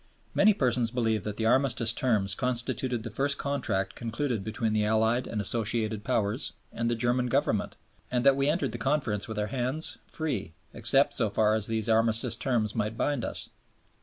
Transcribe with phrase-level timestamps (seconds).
[0.33, 5.27] Many persons believe that the Armistice Terms constituted the first Contract concluded between the Allied
[5.27, 7.75] and Associated Powers and the German Government,
[8.09, 11.87] and that we entered the Conference with our hands, free, except so far as these
[11.87, 13.49] Armistice Terms might bind us.